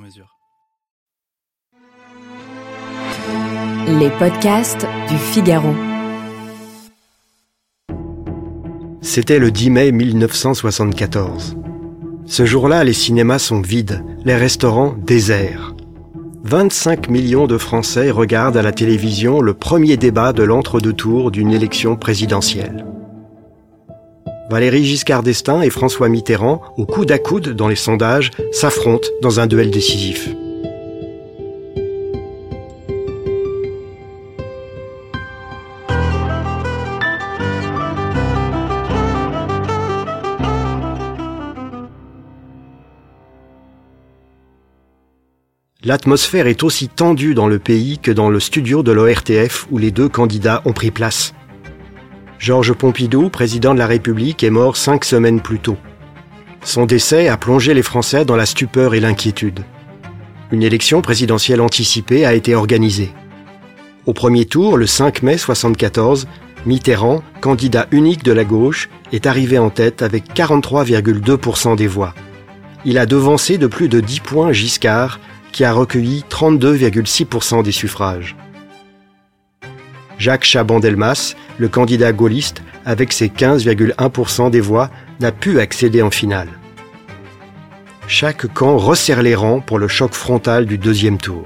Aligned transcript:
mesure. 0.00 0.36
Les 3.86 4.10
podcasts 4.18 4.86
du 5.08 5.16
Figaro. 5.16 5.74
C'était 9.02 9.38
le 9.38 9.50
10 9.50 9.70
mai 9.70 9.92
1974. 9.92 11.56
Ce 12.26 12.46
jour-là, 12.46 12.84
les 12.84 12.92
cinémas 12.92 13.38
sont 13.38 13.60
vides, 13.60 14.04
les 14.24 14.36
restaurants 14.36 14.94
déserts. 14.98 15.74
25 16.44 17.08
millions 17.08 17.46
de 17.46 17.58
Français 17.58 18.10
regardent 18.10 18.56
à 18.56 18.62
la 18.62 18.72
télévision 18.72 19.40
le 19.40 19.54
premier 19.54 19.96
débat 19.96 20.32
de 20.32 20.42
l'entre-deux 20.42 20.92
tours 20.92 21.30
d'une 21.30 21.52
élection 21.52 21.96
présidentielle. 21.96 22.86
Valéry 24.50 24.84
Giscard 24.84 25.22
d'Estaing 25.22 25.62
et 25.62 25.70
François 25.70 26.08
Mitterrand, 26.08 26.60
au 26.76 26.84
coude 26.84 27.12
à 27.12 27.18
coude 27.18 27.50
dans 27.50 27.68
les 27.68 27.76
sondages, 27.76 28.32
s'affrontent 28.50 29.06
dans 29.22 29.38
un 29.38 29.46
duel 29.46 29.70
décisif. 29.70 30.28
L'atmosphère 45.84 46.48
est 46.48 46.64
aussi 46.64 46.88
tendue 46.88 47.34
dans 47.34 47.46
le 47.46 47.60
pays 47.60 47.98
que 47.98 48.10
dans 48.10 48.30
le 48.30 48.40
studio 48.40 48.82
de 48.82 48.90
l'ORTF 48.90 49.68
où 49.70 49.78
les 49.78 49.92
deux 49.92 50.08
candidats 50.08 50.60
ont 50.64 50.72
pris 50.72 50.90
place. 50.90 51.34
Georges 52.40 52.72
Pompidou, 52.72 53.28
président 53.28 53.74
de 53.74 53.78
la 53.78 53.86
République, 53.86 54.42
est 54.42 54.48
mort 54.48 54.78
cinq 54.78 55.04
semaines 55.04 55.42
plus 55.42 55.58
tôt. 55.58 55.76
Son 56.64 56.86
décès 56.86 57.28
a 57.28 57.36
plongé 57.36 57.74
les 57.74 57.82
Français 57.82 58.24
dans 58.24 58.34
la 58.34 58.46
stupeur 58.46 58.94
et 58.94 59.00
l'inquiétude. 59.00 59.60
Une 60.50 60.62
élection 60.62 61.02
présidentielle 61.02 61.60
anticipée 61.60 62.24
a 62.24 62.32
été 62.32 62.54
organisée. 62.54 63.12
Au 64.06 64.14
premier 64.14 64.46
tour, 64.46 64.78
le 64.78 64.86
5 64.86 65.22
mai 65.22 65.32
1974, 65.32 66.28
Mitterrand, 66.64 67.22
candidat 67.42 67.86
unique 67.90 68.24
de 68.24 68.32
la 68.32 68.44
gauche, 68.44 68.88
est 69.12 69.26
arrivé 69.26 69.58
en 69.58 69.68
tête 69.68 70.00
avec 70.00 70.32
43,2% 70.34 71.76
des 71.76 71.88
voix. 71.88 72.14
Il 72.86 72.96
a 72.96 73.04
devancé 73.04 73.58
de 73.58 73.66
plus 73.66 73.90
de 73.90 74.00
10 74.00 74.20
points 74.20 74.52
Giscard, 74.52 75.20
qui 75.52 75.62
a 75.62 75.74
recueilli 75.74 76.24
32,6% 76.30 77.62
des 77.62 77.72
suffrages. 77.72 78.34
Jacques 80.20 80.44
Chaban-Delmas, 80.44 81.34
le 81.58 81.68
candidat 81.68 82.12
gaulliste, 82.12 82.62
avec 82.84 83.12
ses 83.12 83.26
15,1% 83.26 84.50
des 84.50 84.60
voix, 84.60 84.88
n'a 85.18 85.32
pu 85.32 85.58
accéder 85.58 86.00
en 86.00 86.12
finale. 86.12 86.48
Chaque 88.06 88.46
camp 88.54 88.76
resserre 88.76 89.22
les 89.22 89.34
rangs 89.34 89.60
pour 89.60 89.80
le 89.80 89.88
choc 89.88 90.14
frontal 90.14 90.66
du 90.66 90.78
deuxième 90.78 91.18
tour. 91.18 91.44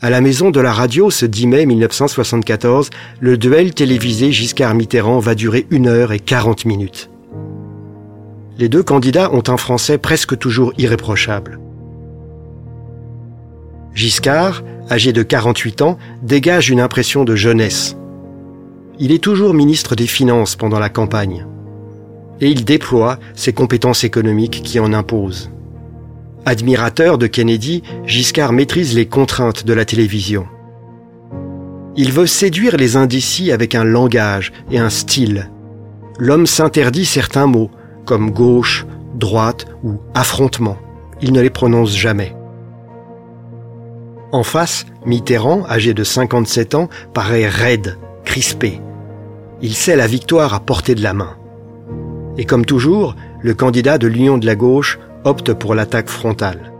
À 0.00 0.10
la 0.10 0.20
maison 0.20 0.50
de 0.50 0.60
la 0.60 0.72
radio 0.72 1.10
ce 1.10 1.26
10 1.26 1.46
mai 1.48 1.66
1974, 1.66 2.90
le 3.18 3.36
duel 3.36 3.74
télévisé 3.74 4.30
Giscard-Mitterrand 4.30 5.18
va 5.18 5.34
durer 5.34 5.66
une 5.70 5.88
heure 5.88 6.12
et 6.12 6.20
40 6.20 6.64
minutes 6.66 7.10
les 8.60 8.68
deux 8.68 8.82
candidats 8.82 9.32
ont 9.32 9.42
un 9.48 9.56
français 9.56 9.96
presque 9.96 10.38
toujours 10.38 10.74
irréprochable. 10.76 11.58
Giscard, 13.94 14.62
âgé 14.90 15.12
de 15.12 15.22
48 15.22 15.82
ans, 15.82 15.98
dégage 16.22 16.70
une 16.70 16.80
impression 16.80 17.24
de 17.24 17.34
jeunesse. 17.34 17.96
Il 18.98 19.12
est 19.12 19.22
toujours 19.22 19.54
ministre 19.54 19.96
des 19.96 20.06
Finances 20.06 20.56
pendant 20.56 20.78
la 20.78 20.88
campagne. 20.88 21.46
Et 22.40 22.48
il 22.48 22.64
déploie 22.64 23.18
ses 23.34 23.52
compétences 23.52 24.04
économiques 24.04 24.62
qui 24.62 24.78
en 24.78 24.92
imposent. 24.92 25.50
Admirateur 26.46 27.18
de 27.18 27.26
Kennedy, 27.26 27.82
Giscard 28.06 28.52
maîtrise 28.52 28.94
les 28.94 29.06
contraintes 29.06 29.66
de 29.66 29.72
la 29.72 29.84
télévision. 29.84 30.46
Il 31.96 32.12
veut 32.12 32.26
séduire 32.26 32.76
les 32.76 32.96
indécis 32.96 33.52
avec 33.52 33.74
un 33.74 33.84
langage 33.84 34.52
et 34.70 34.78
un 34.78 34.90
style. 34.90 35.50
L'homme 36.18 36.46
s'interdit 36.46 37.04
certains 37.04 37.46
mots, 37.46 37.70
comme 38.06 38.30
gauche, 38.30 38.86
droite 39.16 39.66
ou 39.82 40.00
affrontement. 40.14 40.78
Il 41.20 41.32
ne 41.32 41.40
les 41.40 41.50
prononce 41.50 41.94
jamais. 41.96 42.34
En 44.32 44.42
face, 44.44 44.86
Mitterrand, 45.06 45.64
âgé 45.68 45.92
de 45.92 46.04
57 46.04 46.74
ans, 46.74 46.88
paraît 47.12 47.48
raide, 47.48 47.98
crispé. 48.24 48.80
Il 49.60 49.74
sait 49.74 49.96
la 49.96 50.06
victoire 50.06 50.54
à 50.54 50.60
portée 50.60 50.94
de 50.94 51.02
la 51.02 51.14
main. 51.14 51.36
Et 52.38 52.44
comme 52.44 52.64
toujours, 52.64 53.16
le 53.40 53.54
candidat 53.54 53.98
de 53.98 54.06
l'Union 54.06 54.38
de 54.38 54.46
la 54.46 54.54
gauche 54.54 54.98
opte 55.24 55.52
pour 55.52 55.74
l'attaque 55.74 56.08
frontale. 56.08 56.72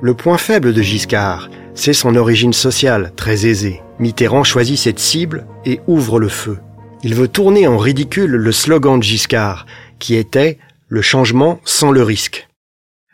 Le 0.00 0.14
point 0.14 0.36
faible 0.36 0.74
de 0.74 0.82
Giscard, 0.82 1.48
c'est 1.74 1.92
son 1.92 2.16
origine 2.16 2.52
sociale, 2.52 3.12
très 3.16 3.46
aisée. 3.46 3.80
Mitterrand 3.98 4.44
choisit 4.44 4.78
cette 4.78 4.98
cible 4.98 5.46
et 5.64 5.80
ouvre 5.86 6.18
le 6.18 6.28
feu. 6.28 6.58
Il 7.02 7.14
veut 7.14 7.28
tourner 7.28 7.66
en 7.68 7.78
ridicule 7.78 8.32
le 8.32 8.52
slogan 8.52 8.98
de 8.98 9.04
Giscard, 9.04 9.66
qui 9.98 10.16
était 10.16 10.58
le 10.88 11.00
changement 11.00 11.60
sans 11.64 11.92
le 11.92 12.02
risque. 12.02 12.48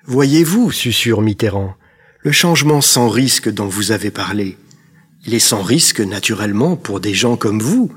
Voyez-vous, 0.07 0.71
susurre 0.73 1.21
Mitterrand, 1.21 1.75
le 2.23 2.33
changement 2.33 2.81
sans 2.81 3.09
risque 3.09 3.49
dont 3.49 3.67
vous 3.67 3.93
avez 3.93 4.11
parlé. 4.11 4.59
Il 5.27 5.35
est 5.35 5.39
sans 5.39 5.63
risque, 5.63 6.01
naturellement, 6.01 6.77
pour 6.77 7.01
des 7.01 7.15
gens 7.15 7.37
comme 7.37 7.61
vous. 7.61 7.93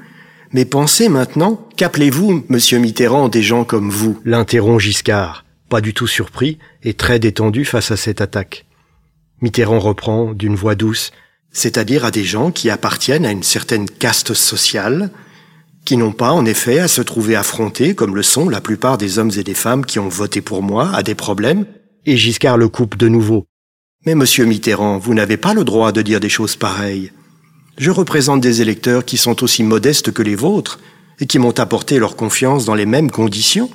Mais 0.51 0.65
pensez 0.65 1.09
maintenant, 1.09 1.67
qu'appelez-vous, 1.77 2.45
monsieur 2.49 2.79
Mitterrand, 2.79 3.27
des 3.27 3.43
gens 3.43 3.63
comme 3.63 3.89
vous 3.89 4.19
l'interrompt 4.23 4.79
Giscard, 4.79 5.45
pas 5.69 5.81
du 5.81 5.93
tout 5.93 6.07
surpris 6.07 6.57
et 6.83 6.93
très 6.93 7.19
détendu 7.19 7.65
face 7.65 7.91
à 7.91 7.97
cette 7.97 8.21
attaque. 8.21 8.65
Mitterrand 9.41 9.79
reprend 9.79 10.33
d'une 10.33 10.55
voix 10.55 10.75
douce, 10.75 11.11
c'est-à-dire 11.51 12.05
à 12.05 12.11
des 12.11 12.23
gens 12.23 12.51
qui 12.51 12.69
appartiennent 12.69 13.25
à 13.25 13.31
une 13.31 13.43
certaine 13.43 13.89
caste 13.89 14.33
sociale, 14.33 15.11
qui 15.85 15.97
n'ont 15.97 16.13
pas 16.13 16.31
en 16.31 16.45
effet 16.45 16.79
à 16.79 16.87
se 16.87 17.01
trouver 17.01 17.35
affrontés, 17.35 17.93
comme 17.93 18.15
le 18.15 18.23
sont 18.23 18.47
la 18.47 18.61
plupart 18.61 18.97
des 18.97 19.19
hommes 19.19 19.31
et 19.35 19.43
des 19.43 19.53
femmes 19.53 19.85
qui 19.85 19.99
ont 19.99 20.07
voté 20.07 20.39
pour 20.39 20.63
moi, 20.63 20.91
à 20.93 21.03
des 21.03 21.15
problèmes, 21.15 21.65
et 22.05 22.15
Giscard 22.15 22.57
le 22.57 22.69
coupe 22.69 22.95
de 22.95 23.09
nouveau. 23.09 23.47
Mais 24.05 24.15
monsieur 24.15 24.45
Mitterrand, 24.45 24.97
vous 24.97 25.13
n'avez 25.13 25.37
pas 25.37 25.53
le 25.53 25.63
droit 25.63 25.91
de 25.91 26.01
dire 26.01 26.19
des 26.19 26.29
choses 26.29 26.55
pareilles. 26.55 27.11
Je 27.77 27.91
représente 27.91 28.41
des 28.41 28.61
électeurs 28.61 29.05
qui 29.05 29.17
sont 29.17 29.43
aussi 29.43 29.63
modestes 29.63 30.11
que 30.11 30.21
les 30.21 30.35
vôtres, 30.35 30.79
et 31.19 31.27
qui 31.27 31.39
m'ont 31.39 31.57
apporté 31.59 31.99
leur 31.99 32.15
confiance 32.15 32.65
dans 32.65 32.75
les 32.75 32.85
mêmes 32.85 33.11
conditions. 33.11 33.69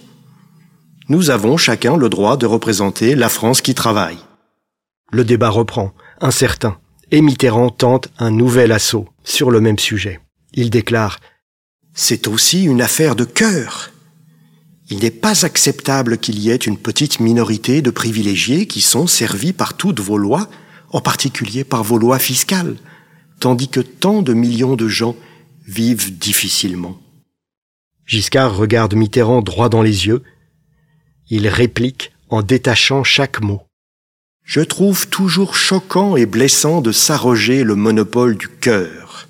Nous 1.08 1.30
avons 1.30 1.56
chacun 1.56 1.96
le 1.96 2.08
droit 2.08 2.36
de 2.36 2.46
représenter 2.46 3.14
la 3.14 3.28
France 3.28 3.62
qui 3.62 3.74
travaille. 3.74 4.18
Le 5.10 5.24
débat 5.24 5.48
reprend, 5.48 5.92
incertain, 6.20 6.76
et 7.10 7.22
Mitterrand 7.22 7.70
tente 7.70 8.08
un 8.18 8.30
nouvel 8.30 8.72
assaut 8.72 9.08
sur 9.24 9.50
le 9.50 9.60
même 9.60 9.78
sujet. 9.78 10.20
Il 10.52 10.68
déclare 10.68 11.18
c'est 12.00 12.28
aussi 12.28 12.62
une 12.62 12.80
affaire 12.80 13.16
de 13.16 13.24
cœur. 13.24 13.90
Il 14.90 15.00
n'est 15.00 15.10
pas 15.10 15.44
acceptable 15.44 16.18
qu'il 16.18 16.38
y 16.38 16.50
ait 16.50 16.56
une 16.56 16.78
petite 16.78 17.20
minorité 17.20 17.82
de 17.82 17.90
privilégiés 17.90 18.66
qui 18.66 18.80
sont 18.80 19.06
servis 19.06 19.52
par 19.52 19.74
toutes 19.74 20.00
vos 20.00 20.16
lois, 20.16 20.48
en 20.90 21.00
particulier 21.00 21.64
par 21.64 21.84
vos 21.84 21.98
lois 21.98 22.18
fiscales, 22.18 22.76
tandis 23.38 23.68
que 23.68 23.80
tant 23.80 24.22
de 24.22 24.32
millions 24.32 24.76
de 24.76 24.88
gens 24.88 25.14
vivent 25.66 26.16
difficilement. 26.16 26.98
Giscard 28.06 28.56
regarde 28.56 28.94
Mitterrand 28.94 29.42
droit 29.42 29.68
dans 29.68 29.82
les 29.82 30.06
yeux. 30.06 30.22
Il 31.28 31.46
réplique 31.46 32.12
en 32.30 32.40
détachant 32.40 33.04
chaque 33.04 33.42
mot. 33.42 33.62
Je 34.44 34.62
trouve 34.62 35.08
toujours 35.08 35.54
choquant 35.54 36.16
et 36.16 36.24
blessant 36.24 36.80
de 36.80 36.90
s'arroger 36.90 37.64
le 37.64 37.74
monopole 37.74 38.38
du 38.38 38.48
cœur. 38.48 39.28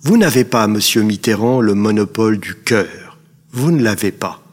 Vous 0.00 0.16
n'avez 0.16 0.44
pas, 0.44 0.66
monsieur 0.66 1.02
Mitterrand, 1.02 1.60
le 1.60 1.74
monopole 1.74 2.38
du 2.38 2.56
cœur. 2.56 3.18
Vous 3.52 3.70
ne 3.70 3.80
l'avez 3.80 4.10
pas. 4.10 4.43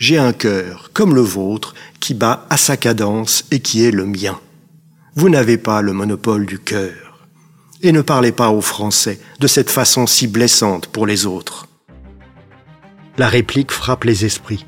J'ai 0.00 0.16
un 0.16 0.32
cœur, 0.32 0.92
comme 0.94 1.14
le 1.14 1.20
vôtre, 1.20 1.74
qui 2.00 2.14
bat 2.14 2.46
à 2.48 2.56
sa 2.56 2.78
cadence 2.78 3.44
et 3.50 3.60
qui 3.60 3.84
est 3.84 3.90
le 3.90 4.06
mien. 4.06 4.40
Vous 5.14 5.28
n'avez 5.28 5.58
pas 5.58 5.82
le 5.82 5.92
monopole 5.92 6.46
du 6.46 6.58
cœur. 6.58 7.28
Et 7.82 7.92
ne 7.92 8.00
parlez 8.00 8.32
pas 8.32 8.48
aux 8.48 8.62
Français 8.62 9.20
de 9.40 9.46
cette 9.46 9.68
façon 9.68 10.06
si 10.06 10.26
blessante 10.26 10.86
pour 10.86 11.04
les 11.04 11.26
autres. 11.26 11.68
La 13.18 13.28
réplique 13.28 13.72
frappe 13.72 14.04
les 14.04 14.24
esprits. 14.24 14.64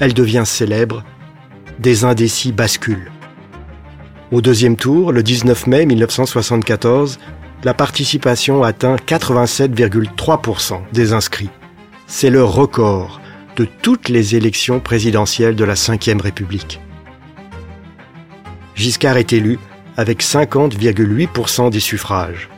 Elle 0.00 0.14
devient 0.14 0.44
célèbre 0.44 1.04
des 1.78 2.04
indécis 2.04 2.50
basculent. 2.50 3.12
Au 4.32 4.40
deuxième 4.40 4.76
tour, 4.76 5.12
le 5.12 5.22
19 5.22 5.68
mai 5.68 5.86
1974, 5.86 7.20
la 7.62 7.72
participation 7.72 8.64
atteint 8.64 8.96
87,3% 8.96 10.80
des 10.92 11.12
inscrits. 11.12 11.50
C'est 12.08 12.30
le 12.30 12.42
record 12.42 13.20
de 13.58 13.66
toutes 13.82 14.08
les 14.08 14.36
élections 14.36 14.78
présidentielles 14.78 15.56
de 15.56 15.64
la 15.64 15.74
Ve 15.74 16.22
République. 16.22 16.80
Giscard 18.76 19.16
est 19.16 19.32
élu 19.32 19.58
avec 19.96 20.22
50,8% 20.22 21.68
des 21.68 21.80
suffrages. 21.80 22.48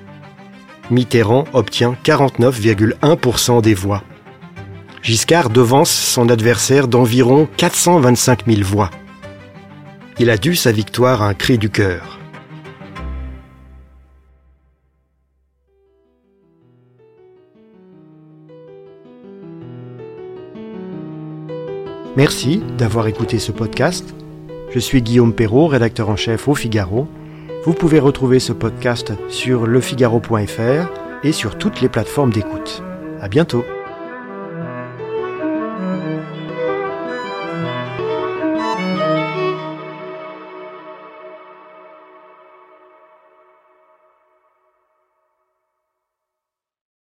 Mitterrand 0.91 1.47
obtient 1.55 1.97
49,1% 2.05 3.63
des 3.63 3.73
voix. 3.73 4.05
Giscard 5.03 5.49
devance 5.49 5.91
son 5.91 6.29
adversaire 6.29 6.87
d'environ 6.87 7.49
425 7.57 8.47
000 8.47 8.63
voix. 8.63 8.91
Il 10.19 10.29
a 10.29 10.37
dû 10.37 10.55
sa 10.55 10.71
victoire 10.71 11.23
à 11.23 11.29
un 11.29 11.35
cri 11.35 11.57
du 11.57 11.71
cœur. 11.71 12.20
Merci 22.17 22.63
d'avoir 22.77 23.07
écouté 23.07 23.39
ce 23.39 23.53
podcast. 23.53 24.15
Je 24.71 24.79
suis 24.79 25.01
Guillaume 25.01 25.33
Perrault, 25.33 25.69
rédacteur 25.69 26.09
en 26.11 26.17
chef 26.17 26.49
au 26.49 26.55
Figaro. 26.55 27.07
Vous 27.65 27.73
pouvez 27.73 28.01
retrouver 28.01 28.41
ce 28.41 28.53
podcast 28.53 29.13
sur 29.29 29.67
lefigaro.fr 29.67 30.91
et 31.23 31.33
sur 31.33 31.57
toutes 31.57 31.81
les 31.81 31.89
plateformes 31.89 32.33
d'écoute. 32.33 32.83
À 33.21 33.29
bientôt. 33.29 33.65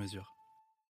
mesure. 0.00 0.39